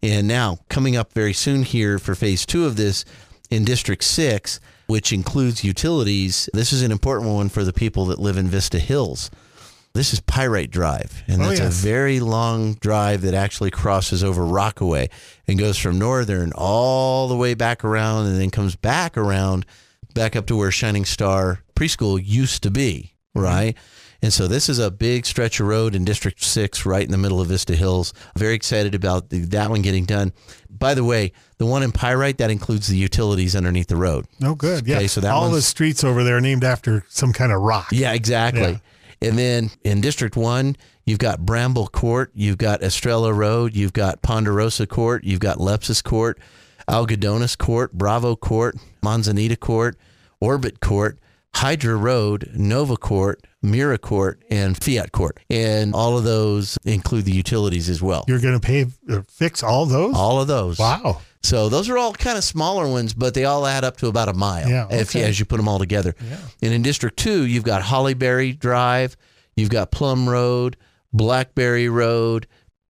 [0.00, 3.04] And now, coming up very soon here for phase two of this
[3.50, 8.20] in District 6, which includes utilities, this is an important one for the people that
[8.20, 9.28] live in Vista Hills.
[9.94, 11.68] This is Pyrite Drive, and Oh, that's yes.
[11.68, 15.10] a very long drive that actually crosses over Rockaway
[15.46, 19.66] and goes from Northern all the way back around and then comes back around
[20.14, 23.44] back up to where Shining Star Preschool used to be, Mm-hmm.
[23.46, 23.76] right?
[24.24, 27.18] And so this is a big stretch of road in District 6 right in the
[27.18, 28.14] middle of Vista Hills.
[28.36, 30.32] Very excited about the, that one getting done.
[30.70, 34.26] By the way, the one in Pyrite that includes the utilities underneath the road.
[34.42, 34.86] Oh, good.
[34.86, 34.98] Yeah.
[34.98, 37.88] Okay, so that all the streets over there are named after some kind of rock.
[37.90, 38.62] Yeah, exactly.
[38.62, 38.78] Yeah.
[39.22, 44.22] And then in District 1, you've got Bramble Court, you've got Estrella Road, you've got
[44.22, 46.38] Ponderosa Court, you've got Lepsis Court,
[46.88, 49.96] Algodones Court, Bravo Court, Manzanita Court,
[50.40, 51.18] Orbit Court,
[51.54, 55.38] Hydra Road, Nova Court, Mira Court, and Fiat Court.
[55.48, 58.24] And all of those include the utilities as well.
[58.26, 60.14] You're going to pay or fix all those?
[60.16, 60.78] All of those.
[60.78, 61.20] Wow.
[61.42, 64.28] So those are all kind of smaller ones, but they all add up to about
[64.28, 66.14] a mile Yeah, if you, as you put them all together.
[66.20, 66.36] Yeah.
[66.62, 69.16] And in District 2, you've got Hollyberry Drive,
[69.56, 70.76] you've got Plum Road,
[71.12, 72.46] Blackberry Road,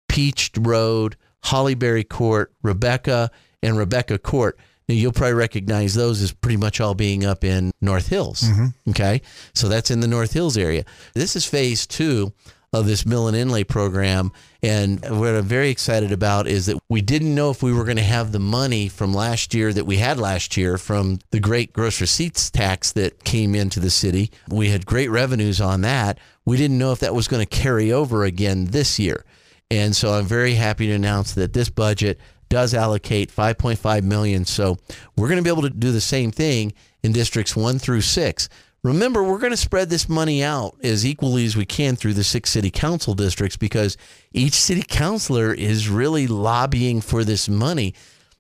[0.09, 3.31] Peach Road, Hollyberry Court, Rebecca,
[3.63, 4.59] and Rebecca Court.
[4.89, 8.43] Now, you'll probably recognize those as pretty much all being up in North Hills.
[8.43, 8.91] Mm-hmm.
[8.91, 9.23] Okay.
[9.55, 10.85] So that's in the North Hills area.
[11.15, 12.33] This is phase two
[12.73, 14.33] of this mill and inlay program.
[14.63, 17.99] And what I'm very excited about is that we didn't know if we were going
[17.99, 21.73] to have the money from last year that we had last year from the great
[21.75, 24.31] gross receipts tax that came into the city.
[24.49, 26.19] We had great revenues on that.
[26.47, 29.25] We didn't know if that was going to carry over again this year.
[29.71, 34.45] And so I'm very happy to announce that this budget does allocate 5.5 million.
[34.45, 34.79] So
[35.17, 38.49] we're going to be able to do the same thing in districts 1 through 6.
[38.85, 42.25] Remember, we're going to spread this money out as equally as we can through the
[42.25, 43.97] six city council districts because
[44.33, 47.95] each city councilor is really lobbying for this money.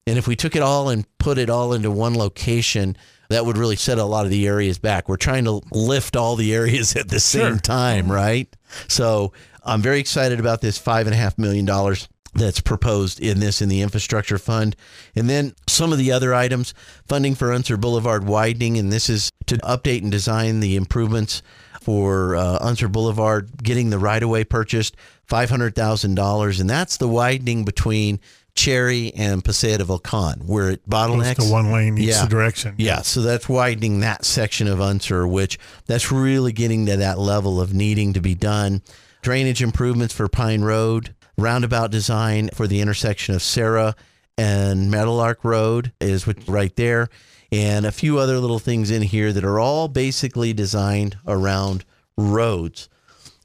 [0.04, 2.96] And if we took it all and put it all into one location,
[3.28, 5.08] that would really set a lot of the areas back.
[5.08, 7.58] We're trying to lift all the areas at the same Sure.
[7.58, 8.48] time, right?
[8.88, 9.32] So
[9.64, 13.60] I'm very excited about this five and a half million dollars that's proposed in this
[13.60, 14.74] in the infrastructure fund.
[15.14, 16.72] And then some of the other items,
[17.06, 21.42] funding for Unser Boulevard widening, and this is to update and design the improvements
[21.82, 24.96] for uh, Unser Boulevard, getting the right of way purchased,
[25.28, 26.60] $500,000.
[26.60, 28.20] And that's the widening between
[28.54, 31.36] Cherry and Paseo de Volcan, where it Close bottlenecks.
[31.46, 32.26] to one lane each Yeah.
[32.26, 32.74] direction.
[32.78, 37.60] Yeah, so that's widening that section of Unser, which that's really getting to that level
[37.60, 38.82] of needing to be done.
[39.22, 43.94] Drainage improvements for Pine Road, roundabout design for the intersection of Sara
[44.38, 47.08] and Meadowlark Road is right there,
[47.50, 51.84] and a few other little things in here that are all basically designed around
[52.16, 52.88] roads.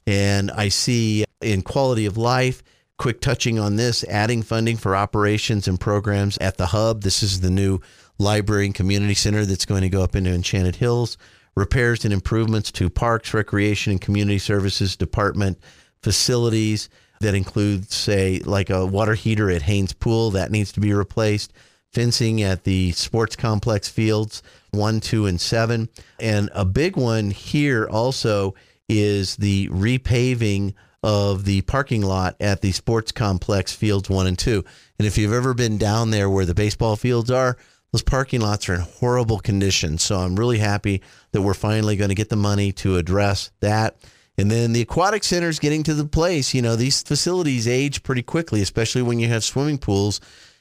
[0.06, 2.62] And I see in quality of life,
[2.96, 7.02] quick touching on this, adding funding for operations and programs at the hub.
[7.02, 7.80] This is the new
[8.18, 11.18] library and community center that's going to go up into Enchanted Hills.
[11.54, 15.58] Repairs and improvements to parks, recreation, and community services department
[16.02, 16.88] facilities
[17.20, 21.52] that includes, say, like a water heater at Haynes Pool that needs to be replaced
[21.92, 25.88] fencing at the sports complex fields one, two, and seven.
[26.20, 28.54] And a big one here also
[28.88, 34.64] is the repaving of the parking lot at the sports complex fields one and two.
[34.98, 37.56] And if you've ever been down there where the baseball fields are,
[37.92, 39.96] those parking lots are in horrible condition.
[39.96, 41.02] So I'm really happy
[41.32, 43.96] that we're finally going to get the money to address that.
[44.38, 46.54] And then the aquatic center is getting to the place.
[46.54, 50.20] You know, these facilities age pretty quickly, especially when you have swimming pools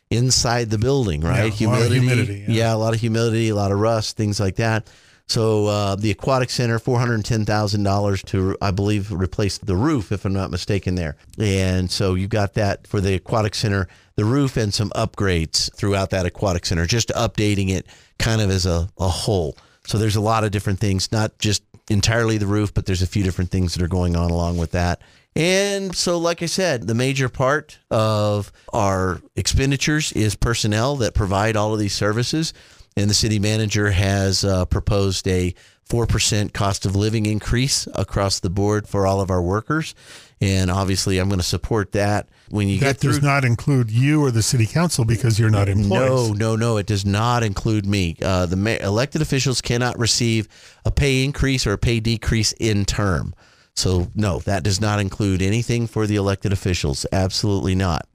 [0.09, 1.59] inside the building, right?
[1.59, 2.55] Yeah, a lot of humidity, yeah.
[2.55, 2.73] yeah.
[2.73, 4.89] a lot of humidity, a lot of rust, things like that.
[5.29, 9.75] So uh, the aquatic center, four hundred ten thousand dollars to, I believe, replace the
[9.75, 10.95] roof, if I'm not mistaken.
[10.95, 15.69] There, and so you got that for the aquatic center, the roof, and some upgrades
[15.75, 17.85] throughout that aquatic center, just updating it
[18.17, 19.57] kind of as a, a whole.
[19.85, 23.07] So there's a lot of different things, not just entirely the roof, but there's a
[23.07, 25.01] few different things that are going on along with that.
[25.35, 31.55] And so, like I said, the major part of our expenditures is personnel that provide
[31.55, 32.53] all of these services.
[32.95, 35.53] And the city manager has uh, proposed a
[35.87, 39.93] 4% cost of living increase across the board for all of our workers.
[40.39, 42.27] And obviously, I'm going to support that.
[42.49, 45.49] When you That get through, does not include you or the city council because you're
[45.49, 46.29] not employees.
[46.29, 46.77] no, no, no.
[46.77, 48.15] It does not include me.
[48.21, 50.47] Uh, the ma- elected officials cannot receive
[50.85, 53.33] a pay increase or a pay decrease in term.
[53.75, 57.05] So, no, that does not include anything for the elected officials.
[57.11, 58.07] Absolutely not.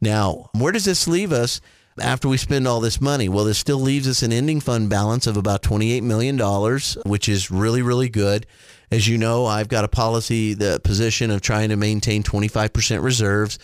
[0.00, 1.60] Now, where does this leave us
[1.98, 3.28] after we spend all this money?
[3.28, 6.38] Well, this still leaves us an ending fund balance of about $28 million,
[7.10, 8.46] which is really, really good.
[8.90, 13.58] As you know, I've got a policy, the position of trying to maintain 25% reserves.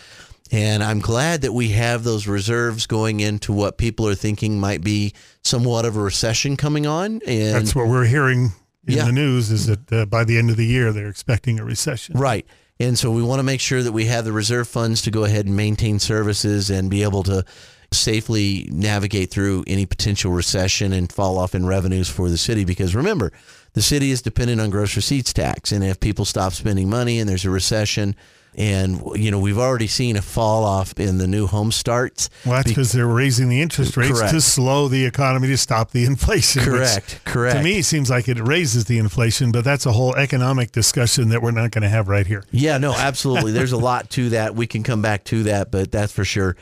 [0.51, 4.81] And I'm glad that we have those reserves going into what people are thinking might
[4.83, 7.21] be somewhat of a recession coming on.
[7.25, 8.51] And That's what we're hearing
[8.85, 9.05] in Yeah.
[9.05, 12.17] the news is that uh, by the end of the year, they're expecting a recession.
[12.19, 12.45] Right.
[12.79, 15.23] And so we want to make sure that we have the reserve funds to go
[15.23, 17.45] ahead and maintain services and be able to
[17.93, 22.65] safely navigate through any potential recession and fall off in revenues for the city.
[22.65, 23.31] Because remember,
[23.73, 25.71] the city is dependent on gross receipts tax.
[25.71, 28.15] And if people stop spending money and there's a recession,
[28.55, 32.29] and you know we've already seen a fall off in the new home starts.
[32.45, 34.31] Well, that's Be- because they're raising the interest rates Correct.
[34.33, 36.63] to slow the economy to stop the inflation.
[36.63, 37.57] Correct, correct.
[37.57, 41.29] To me, it seems like it raises the inflation, but that's a whole economic discussion
[41.29, 42.43] that we're not going to have right here.
[42.51, 43.53] Yeah, no, absolutely.
[43.53, 44.55] There's a lot to that.
[44.55, 46.55] We can come back to that, but that's for sure.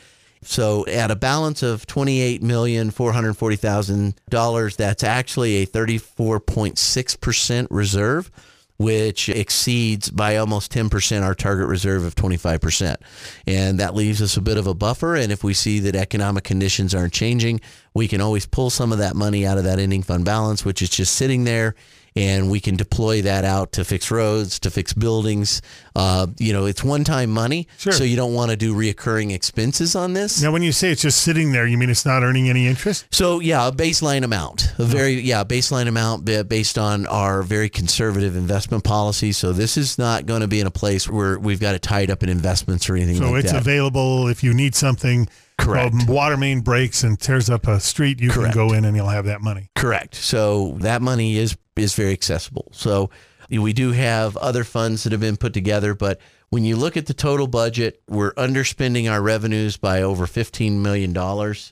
[0.43, 5.65] So at a balance of twenty-eight million four hundred forty thousand dollars, that's actually a
[5.65, 8.31] thirty-four point six percent reserve,
[8.77, 12.99] which exceeds by almost ten percent our target reserve of twenty-five percent,
[13.45, 15.15] and that leaves us a bit of a buffer.
[15.15, 17.61] And if we see that economic conditions aren't changing,
[17.93, 20.81] we can always pull some of that money out of that ending fund balance, which
[20.81, 21.75] is just sitting there
[22.13, 25.61] and we can deploy that out to fix roads, to fix buildings.
[25.95, 27.93] Uh, you know, it's one-time money, Sure.
[27.93, 30.41] so you don't want to do reoccurring expenses on this.
[30.41, 33.05] Now, when you say it's just sitting there, you mean it's not earning any interest?
[33.11, 38.35] So yeah, a baseline amount, a very yeah baseline amount based on our very conservative
[38.35, 39.31] investment policy.
[39.31, 42.11] So this is not going to be in a place where we've got it tied
[42.11, 43.61] up in investments or anything So like it's that.
[43.61, 45.29] available if you need something.
[45.57, 45.95] Correct.
[46.07, 48.53] A water main breaks and tears up a street, you Correct.
[48.53, 49.69] can go in and you'll have that money.
[49.75, 50.15] Correct.
[50.15, 52.67] So that money is is very accessible.
[52.73, 53.09] So
[53.49, 56.19] we do have other funds that have been put together, but
[56.51, 61.15] when you look at the total budget, we're underspending our revenues by over $15 million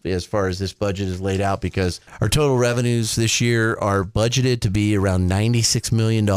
[0.05, 4.05] as far as this budget is laid out because our total revenues this year are
[4.05, 6.29] budgeted to be around $96 million.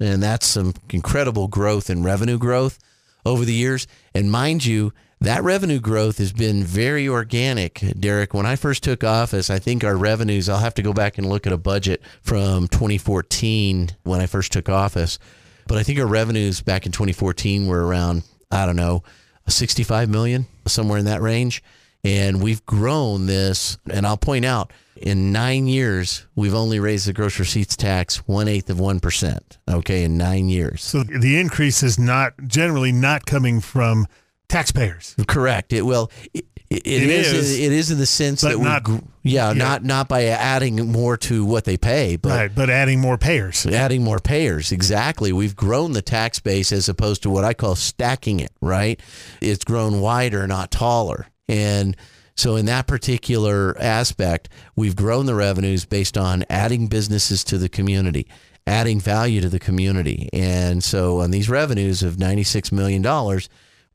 [0.00, 2.78] And that's some incredible growth in revenue growth
[3.26, 3.86] over the years.
[4.14, 4.94] And mind you,
[5.24, 8.34] that revenue growth has been very organic, Derek.
[8.34, 11.28] When I first took office, I think our revenues, I'll have to go back and
[11.28, 15.18] look at a budget from 2014 when I first took office.
[15.66, 19.02] But I think our revenues back in 2014 were around, I don't know,
[19.48, 21.62] 65 million, somewhere in that range.
[22.04, 27.14] And we've grown this, and I'll point out, in nine years, we've only raised the
[27.14, 29.38] gross receipts tax one eighth of 1%.
[29.70, 30.82] Okay, in nine years.
[30.82, 34.06] So the increase is not generally not coming from
[34.54, 35.14] taxpayers.
[35.26, 35.72] Correct.
[35.72, 36.10] It will.
[36.32, 38.64] It, it, It it is, is, It is in the sense but that we.
[38.64, 39.52] not- gr- yeah, yeah.
[39.52, 42.54] not not by adding more to what they pay, but right.
[42.54, 43.64] But adding more payers.
[43.66, 44.72] adding more payers.
[44.72, 45.32] Exactly.
[45.32, 48.52] We've grown the tax base as opposed to what I call stacking it.
[48.60, 49.00] Right.
[49.40, 51.96] It's grown wider, not taller, and.
[52.36, 57.68] So, in that particular aspect, we've grown the revenues based on adding businesses to the
[57.68, 58.26] community,
[58.66, 60.28] adding value to the community.
[60.32, 63.04] And so, on these revenues of $96 million,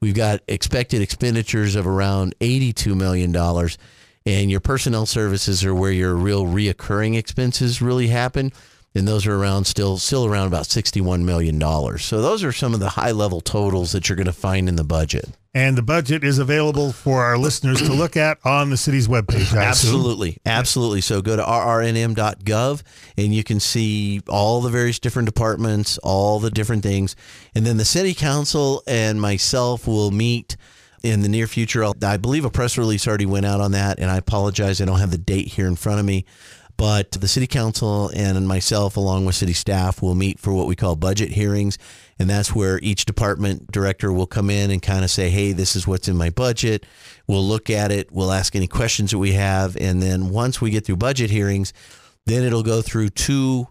[0.02, 3.36] we've got expected expenditures of around $82 million.
[4.26, 8.52] And your personnel services are where your real reoccurring expenses really happen.
[8.94, 11.60] And those are around still still around about $61 million.
[12.00, 14.76] So those are some of the high level totals that you're going to find in
[14.76, 15.30] the budget.
[15.54, 19.52] And the budget is available for our listeners to look at on the city's webpage.
[19.58, 19.96] I assume.
[19.96, 20.38] Absolutely.
[20.46, 21.02] Absolutely.
[21.02, 22.84] So go to rrnm.gov
[23.18, 27.16] and you can see all the various different departments, all the different things.
[27.56, 30.56] And then the city council and myself will meet
[31.02, 31.84] in the near future.
[32.04, 34.82] I believe a press release already went out on that, and I apologize.
[34.82, 36.26] I don't have the date here in front of me.
[36.80, 40.78] But the city council and myself, along with city staff, will meet for what we
[40.78, 41.78] call budget hearings.
[42.18, 45.76] And that's where each department director will come in and kind of say, hey, this
[45.76, 46.86] is what's in my budget.
[47.28, 48.14] We'll look at it.
[48.14, 49.76] We'll ask any questions that we have.
[49.76, 51.74] And then once we get through budget hearings,
[52.26, 53.68] then it'll go through two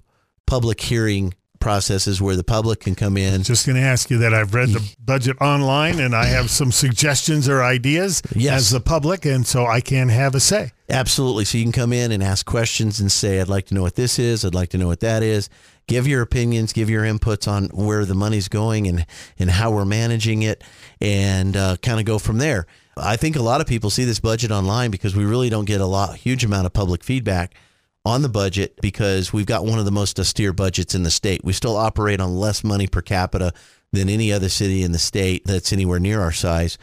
[0.46, 3.42] public hearing processes where the public can come in.
[3.42, 6.72] Just going to ask you that I've read the budget online and I have some
[6.72, 8.60] suggestions or ideas Yes.
[8.60, 10.72] as the public, and so I can have a say.
[10.90, 11.44] Absolutely.
[11.44, 13.94] So you can come in and ask questions and say, I'd like to know what
[13.96, 14.44] this is.
[14.44, 15.50] I'd like to know what that is.
[15.86, 19.06] Give your opinions, give your inputs on where the money's going and,
[19.38, 20.62] and how we're managing it,
[21.00, 22.66] and uh, kind of go from there.
[22.96, 25.80] I think a lot of people see this budget online because we really don't get
[25.80, 27.54] a lot, huge amount of public feedback
[28.08, 31.44] on the budget because we've got one of the most austere budgets in the state.
[31.44, 33.52] We still operate on less money per capita
[33.92, 36.78] than any other city in the state that's anywhere near our size.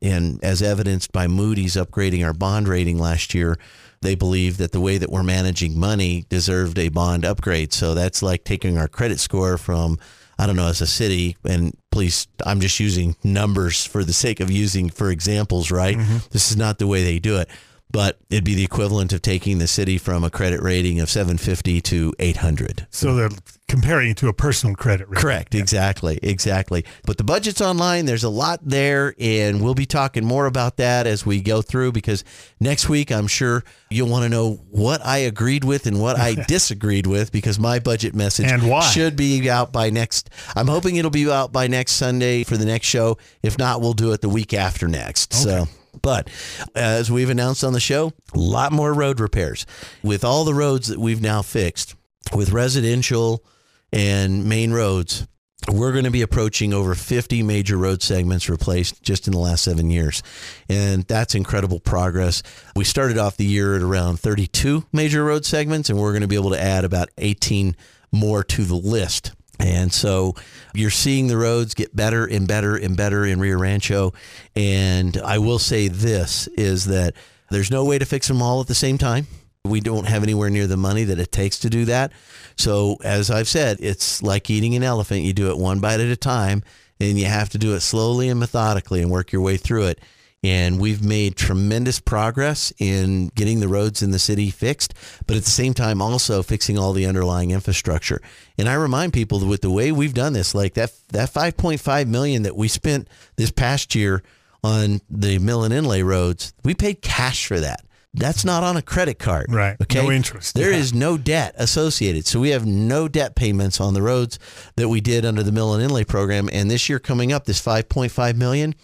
[0.00, 3.58] And as evidenced by Moody's upgrading our bond rating last year,
[4.00, 7.74] they believe that the way that we're managing money deserved a bond upgrade.
[7.74, 9.98] So that's like taking our credit score from,
[10.38, 14.40] I don't know, as a city, and please, I'm just using numbers for the sake
[14.40, 15.98] of using for examples, right?
[15.98, 16.16] Mm-hmm.
[16.30, 17.50] This is not the way they do it.
[17.92, 21.80] But it'd be the equivalent of taking the city from a credit rating of 750
[21.80, 22.86] to 800.
[22.90, 23.30] So they're
[23.66, 25.20] comparing it to a personal credit rating.
[25.22, 25.54] Correct.
[25.54, 26.18] Exactly.
[26.22, 26.84] Exactly.
[27.04, 28.04] But the budget's online.
[28.06, 31.92] There's a lot there, and we'll be talking more about that as we go through
[31.92, 32.22] because
[32.60, 36.34] next week I'm sure you'll want to know what I agreed with and what I
[36.48, 38.82] disagreed with because my budget message And why.
[38.82, 40.30] should be out by next.
[40.54, 43.18] I'm hoping it'll be out by next Sunday for the next show.
[43.42, 45.32] If not, we'll do it the week after next.
[45.34, 45.66] So.
[46.02, 46.28] But
[46.74, 49.66] uh, as we've announced on the show, a lot more road repairs.
[50.02, 51.94] With all the roads that we've now fixed,
[52.34, 53.44] with residential
[53.92, 55.26] and main roads,
[55.68, 59.62] we're going to be approaching over 50 major road segments replaced just in the last
[59.62, 60.22] seven years.
[60.68, 62.42] And that's incredible progress.
[62.74, 66.28] We started off the year at around 32 major road segments, and we're going to
[66.28, 67.76] be able to add about 18
[68.10, 69.32] more to the list.
[69.58, 70.34] And so
[70.74, 74.12] you're seeing the roads get better and better and better in Rio Rancho.
[74.54, 77.14] And I will say this is that
[77.50, 79.26] there's no way to fix them all at the same time.
[79.64, 82.12] We don't have anywhere near the money that it takes to do that.
[82.56, 85.22] So, as I've said, it's like eating an elephant.
[85.22, 86.62] You do it one bite at a time,
[86.98, 90.00] and you have to do it slowly and methodically and work your way through it.
[90.42, 94.94] And we've made tremendous progress in getting the roads in the city fixed,
[95.26, 98.22] but at the same time, also fixing all the underlying infrastructure.
[98.56, 102.06] And I remind people that with the way we've done this, like that, that 5.5
[102.06, 104.22] million that we spent this past year
[104.64, 107.84] on the mill and inlay roads, we paid cash for that.
[108.14, 109.46] That's not on a credit card.
[109.52, 109.76] Right.
[109.80, 110.02] Okay.
[110.02, 110.54] No interest.
[110.54, 110.78] There Yeah.
[110.78, 112.26] is no debt associated.
[112.26, 114.38] So we have no debt payments on the roads
[114.76, 116.48] that we did under the mill and inlay program.
[116.52, 118.74] And this year coming up, this 5.5 million,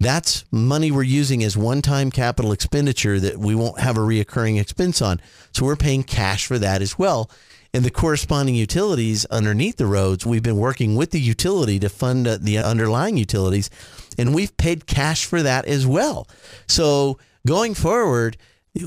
[0.00, 5.02] that's money we're using as one-time capital expenditure that we won't have a reoccurring expense
[5.02, 5.20] on.
[5.52, 7.30] So we're paying cash for that as well.
[7.74, 12.26] And the corresponding utilities underneath the roads, we've been working with the utility to fund
[12.26, 13.68] uh, the underlying utilities,
[14.16, 16.26] and we've paid cash for that as well.
[16.66, 18.38] So going forward,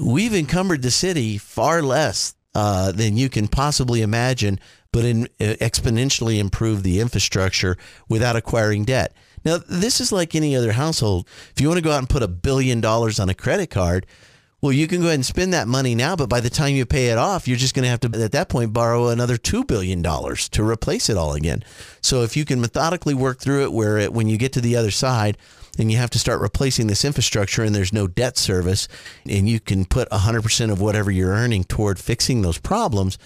[0.02, 4.60] we've encumbered the city far less uh, than you can possibly imagine,
[4.92, 7.78] but in, uh, exponentially improve the infrastructure
[8.10, 9.14] without acquiring debt.
[9.44, 11.28] Now, this is like any other household.
[11.56, 14.06] If you want to go out and put a billion dollars on a credit card,
[14.62, 16.86] well, you can go ahead and spend that money now, but by the time you
[16.86, 19.66] pay it off, you're just going to have to, at that point, borrow another $2
[19.66, 21.64] billion to replace it all again.
[22.02, 24.76] So if you can methodically work through it, where it, when you get to the
[24.76, 25.40] other side
[25.80, 28.88] and you have to start replacing this infrastructure and there's no debt service,
[29.28, 33.18] and you can put 100% of whatever you're earning toward fixing those problems,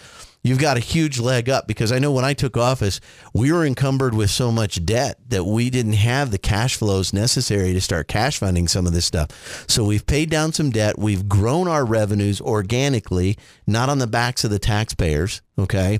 [0.46, 3.02] you've got a huge leg up because I know when I took office,
[3.34, 7.74] we were encumbered with so much debt that we didn't have the cash flows necessary
[7.74, 9.66] to start cash funding some of this stuff.
[9.68, 11.00] So we've paid down some debt.
[11.00, 15.41] We've grown our revenues organically, not on the backs of the taxpayers.
[15.58, 16.00] Okay.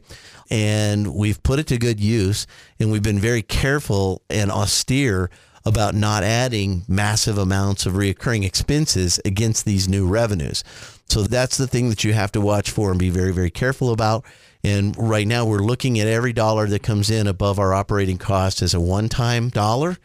[0.52, 2.46] And we've put it to good use.
[2.80, 5.32] And we've been very careful and austere
[5.66, 10.64] about not adding massive amounts of reoccurring expenses against these new revenues.
[11.08, 13.91] So that's the thing that you have to watch for and be very, very careful
[13.91, 14.26] about.
[14.64, 18.62] And right now, we're looking at every dollar that comes in above our operating cost
[18.62, 19.97] as a one time dollar.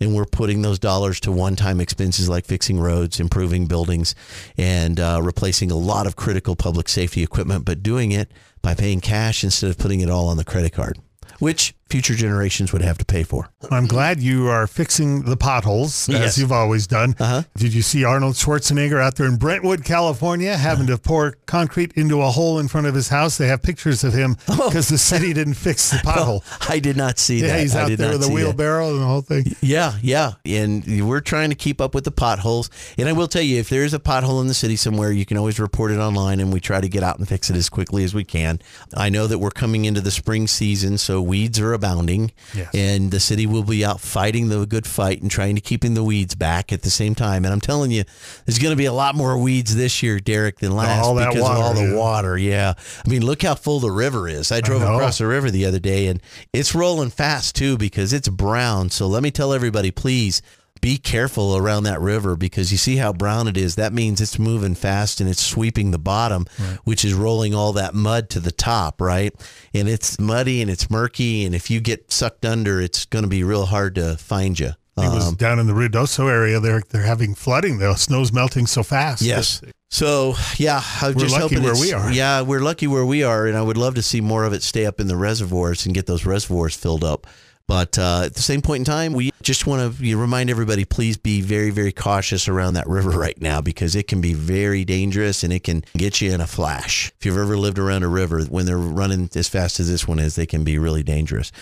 [0.00, 4.14] And we're putting those dollars to one time expenses like fixing roads, improving buildings,
[4.56, 8.32] and uh, replacing a lot of critical public safety equipment, but doing it
[8.62, 10.98] by paying cash instead of putting it all on the credit card,
[11.38, 13.48] which future generations would have to pay for.
[13.70, 16.38] I'm glad you are fixing the potholes as Yes.
[16.38, 17.14] you've always done.
[17.18, 17.42] Uh-huh.
[17.56, 22.22] Did you see Arnold Schwarzenegger out there in Brentwood, California, having to pour concrete into
[22.22, 23.36] a hole in front of his house?
[23.38, 26.42] They have pictures of him because the city didn't fix the pothole.
[26.70, 27.60] I did not see yeah, that.
[27.60, 28.34] he's I out there with a see that.
[28.34, 29.44] wheelbarrow and the whole thing.
[29.60, 30.32] Yeah, yeah.
[30.46, 32.70] And we're trying to keep up with the potholes.
[32.96, 35.26] And I will tell you, if there is a pothole in the city somewhere, you
[35.26, 37.68] can always report it online and we try to get out and fix it as
[37.68, 38.60] quickly as we can.
[38.94, 42.68] I know that we're coming into the spring season, so weeds are abounding, Yes.
[42.74, 46.04] and the city will be out fighting the good fight and trying to keeping the
[46.04, 47.44] weeds back at the same time.
[47.44, 48.04] And I'm telling you,
[48.44, 51.36] there's going to be a lot more weeds this year, Derek, than last All because
[51.36, 51.94] of all the yeah.
[51.96, 52.36] water.
[52.36, 52.74] Yeah,
[53.04, 54.52] I mean, look how full the river is.
[54.52, 54.94] I drove know.
[54.94, 56.20] across the river the other day, and
[56.52, 58.90] it's rolling fast too because it's brown.
[58.90, 60.42] So let me tell everybody, please
[60.80, 63.74] be careful around that river because you see how brown it is.
[63.74, 66.46] That means it's moving fast and it's sweeping the bottom,
[66.84, 69.34] which is rolling all that mud to the top, right?
[69.74, 71.44] And it's muddy and it's murky.
[71.44, 74.70] And if you get sucked under, it's going to be real hard to find you.
[74.96, 76.60] It was Um, down in the Ruidoso area.
[76.60, 77.78] They're they're having flooding.
[77.78, 79.22] The snow's melting so fast.
[79.22, 79.62] Yes.
[79.90, 82.12] So yeah, I'm We're just lucky hoping where we are.
[82.12, 84.62] Yeah, we're lucky where we are, and I would love to see more of it
[84.62, 87.26] stay up in the reservoirs and get those reservoirs filled up.
[87.70, 91.16] But uh, at the same point in time, we just want to remind everybody: please
[91.16, 95.44] be very, very cautious around that river right now because it can be very dangerous
[95.44, 97.12] and it can get you in a flash.
[97.20, 100.18] If you've ever lived around a river, when they're running as fast as this one
[100.18, 101.52] is, they can be really dangerous.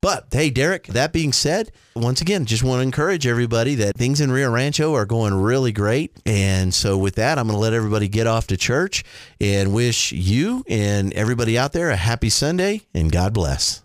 [0.00, 4.22] But hey, Derek, that being said, once again, just want to encourage everybody that things
[4.22, 6.16] in Rio Rancho are going really great.
[6.24, 9.04] And so, with that, I'm going to let everybody get off to church
[9.38, 13.82] and wish you and everybody out there a happy Sunday and God bless.